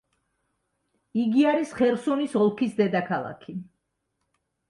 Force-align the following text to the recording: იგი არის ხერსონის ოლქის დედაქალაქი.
იგი 1.23 1.43
არის 1.49 1.73
ხერსონის 1.81 2.33
ოლქის 2.41 2.73
დედაქალაქი. 2.81 3.57